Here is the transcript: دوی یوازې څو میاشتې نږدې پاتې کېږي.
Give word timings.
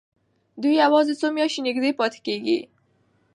دوی 0.61 0.73
یوازې 0.83 1.13
څو 1.19 1.27
میاشتې 1.35 1.59
نږدې 1.67 1.91
پاتې 1.99 2.19
کېږي. 2.25 2.57